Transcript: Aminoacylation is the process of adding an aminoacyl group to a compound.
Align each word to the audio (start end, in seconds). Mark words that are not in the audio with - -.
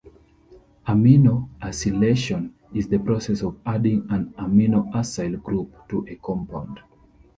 Aminoacylation 0.87 2.53
is 2.73 2.87
the 2.87 2.97
process 2.97 3.43
of 3.43 3.59
adding 3.63 4.07
an 4.09 4.33
aminoacyl 4.39 5.43
group 5.43 5.87
to 5.89 6.03
a 6.09 6.15
compound. 6.15 6.79